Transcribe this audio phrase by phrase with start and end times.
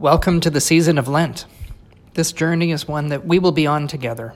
[0.00, 1.44] Welcome to the season of Lent.
[2.14, 4.32] This journey is one that we will be on together,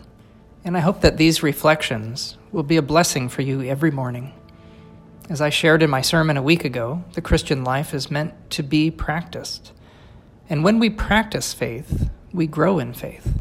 [0.63, 4.35] and I hope that these reflections will be a blessing for you every morning.
[5.31, 8.63] As I shared in my sermon a week ago, the Christian life is meant to
[8.63, 9.73] be practiced.
[10.51, 13.33] And when we practice faith, we grow in faith.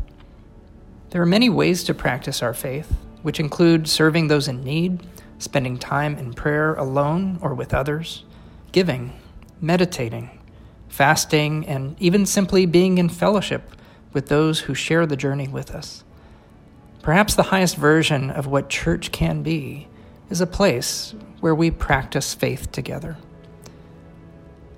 [1.10, 2.90] There are many ways to practice our faith,
[3.22, 5.06] which include serving those in need,
[5.40, 8.24] spending time in prayer alone or with others,
[8.72, 9.12] giving,
[9.60, 10.40] meditating,
[10.94, 13.64] fasting, and even simply being in fellowship
[14.14, 16.04] with those who share the journey with us.
[17.02, 19.88] Perhaps the highest version of what church can be
[20.30, 23.18] is a place where we practice faith together.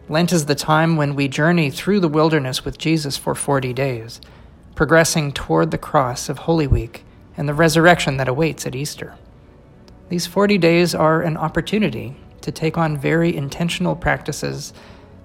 [0.07, 4.21] Lent is the time when we journey through the wilderness with Jesus for 40 days,
[4.73, 7.03] progressing toward the cross of Holy Week
[7.35, 9.17] and the resurrection that awaits at Easter.
[10.07, 14.71] These 40 days are an opportunity to take on very intentional practices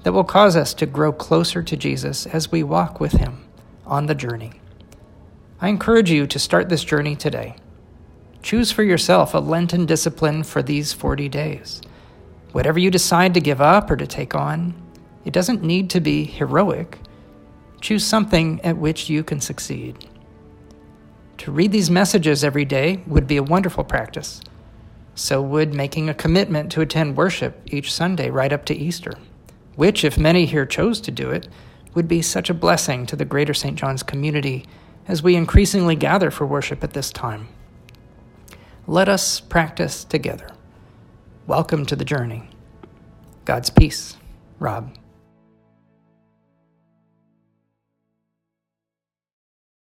[0.02, 3.44] that will cause us to grow closer to Jesus as we walk with Him
[3.86, 4.52] on the journey.
[5.60, 7.56] I encourage you to start this journey today.
[8.42, 11.82] Choose for yourself a Lenten discipline for these 40 days.
[12.52, 14.74] Whatever you decide to give up or to take on,
[15.24, 16.98] it doesn't need to be heroic.
[17.82, 20.08] Choose something at which you can succeed.
[21.38, 24.40] To read these messages every day would be a wonderful practice.
[25.14, 29.12] So would making a commitment to attend worship each Sunday right up to Easter
[29.80, 31.48] which, if many here chose to do it,
[31.94, 33.78] would be such a blessing to the greater St.
[33.78, 34.66] John's community
[35.08, 37.48] as we increasingly gather for worship at this time.
[38.86, 40.50] Let us practice together.
[41.46, 42.50] Welcome to the journey.
[43.46, 44.18] God's peace,
[44.58, 44.94] Rob.